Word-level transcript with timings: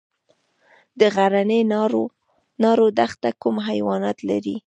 د 0.99 1.01
غزني 1.15 1.59
ناور 2.61 2.79
دښته 2.99 3.29
کوم 3.41 3.55
حیوانات 3.67 4.17
لري؟ 4.29 4.55